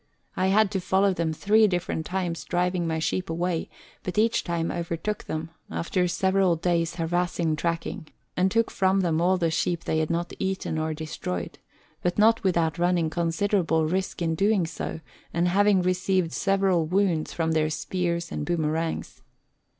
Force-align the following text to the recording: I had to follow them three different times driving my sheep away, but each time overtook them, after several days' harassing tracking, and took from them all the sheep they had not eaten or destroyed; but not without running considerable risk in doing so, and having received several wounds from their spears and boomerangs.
I 0.35 0.47
had 0.47 0.71
to 0.71 0.79
follow 0.81 1.13
them 1.13 1.31
three 1.31 1.67
different 1.67 2.07
times 2.07 2.43
driving 2.43 2.87
my 2.87 2.97
sheep 2.97 3.29
away, 3.29 3.69
but 4.01 4.17
each 4.17 4.43
time 4.43 4.71
overtook 4.71 5.25
them, 5.25 5.51
after 5.69 6.07
several 6.07 6.55
days' 6.55 6.95
harassing 6.95 7.55
tracking, 7.55 8.07
and 8.35 8.49
took 8.49 8.71
from 8.71 9.01
them 9.01 9.21
all 9.21 9.37
the 9.37 9.51
sheep 9.51 9.83
they 9.83 9.99
had 9.99 10.09
not 10.09 10.33
eaten 10.39 10.79
or 10.79 10.95
destroyed; 10.95 11.59
but 12.01 12.17
not 12.17 12.43
without 12.43 12.79
running 12.79 13.11
considerable 13.11 13.85
risk 13.85 14.23
in 14.23 14.33
doing 14.33 14.65
so, 14.65 15.01
and 15.35 15.47
having 15.49 15.83
received 15.83 16.33
several 16.33 16.87
wounds 16.87 17.31
from 17.31 17.51
their 17.51 17.69
spears 17.69 18.31
and 18.31 18.43
boomerangs. 18.43 19.21